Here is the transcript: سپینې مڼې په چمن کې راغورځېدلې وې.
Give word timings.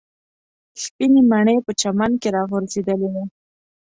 سپینې 0.83 1.21
مڼې 1.31 1.55
په 1.65 1.71
چمن 1.81 2.11
کې 2.21 2.29
راغورځېدلې 2.37 3.07
وې. 3.13 3.25